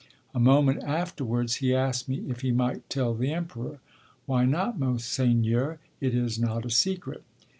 A 0.33 0.39
moment 0.39 0.81
afterwards, 0.81 1.57
he 1.57 1.75
asked 1.75 2.09
me 2.09 2.23
if 2.27 2.41
he 2.41 2.51
might 2.51 2.89
tell 2.89 3.13
the 3.13 3.31
Emperor. 3.31 3.77
'Why 4.25 4.45
not, 4.45 4.79
monseigneur? 4.79 5.77
It 5.99 6.15
is 6.15 6.39
not 6.39 6.65
a 6.65 6.71
secret.' 6.71 7.23